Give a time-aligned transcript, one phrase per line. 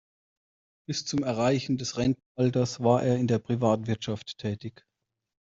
[0.87, 4.83] Bis zum Erreichen des Rentenalters war er in der Privatwirtschaft tätig.